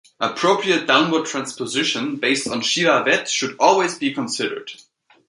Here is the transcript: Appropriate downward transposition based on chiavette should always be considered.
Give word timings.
Appropriate 0.19 0.87
downward 0.87 1.27
transposition 1.27 2.15
based 2.15 2.47
on 2.47 2.59
chiavette 2.61 3.27
should 3.27 3.55
always 3.59 3.99
be 3.99 4.11
considered. 4.11 4.71